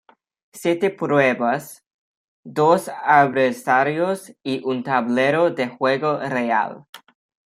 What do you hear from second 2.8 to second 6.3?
adversarios y un tablero de juego